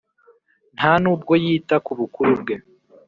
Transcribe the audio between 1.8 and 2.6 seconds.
ku bukuru bwe,